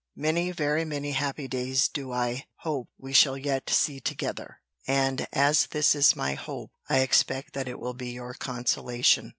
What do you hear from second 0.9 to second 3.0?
happy days do I hope